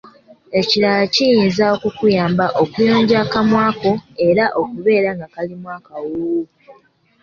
Ekirala 0.59 1.03
kiyinza 1.13 1.63
okukuyamba 1.75 2.45
okuyonja 2.63 3.15
akamwa 3.25 3.63
ko 3.81 3.91
era 4.27 4.45
okubeera 4.61 5.09
nga 5.17 5.27
kalimu 5.33 5.67
akawoowo 5.77 6.45